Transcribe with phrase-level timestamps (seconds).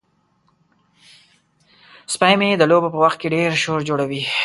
[2.13, 4.21] سپی مې د لوبو په وخت کې ډیر شور جوړوي.